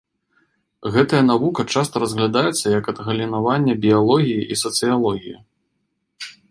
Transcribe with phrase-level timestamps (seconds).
[0.95, 5.37] Гэтая навука часта разглядаецца як адгалінаванне біялогіі і сацыялогіі.